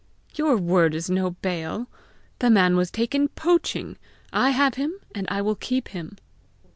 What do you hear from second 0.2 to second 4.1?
"Your word is no bail. The man was taken poaching;